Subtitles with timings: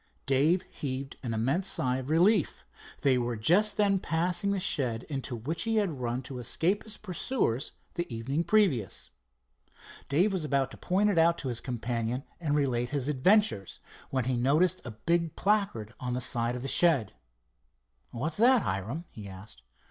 [0.25, 2.65] Dave heaved an immense sigh of relief.
[3.01, 6.97] They were just then passing the shed into which he had run to escape his
[6.97, 9.11] pursuers the evening previous.
[10.09, 13.77] Dave was about to point it out to his companion and relate his adventures,
[14.09, 17.13] when he noticed a big placard on the side of the shed.
[18.09, 19.61] "What's that, Hiram?" he asked.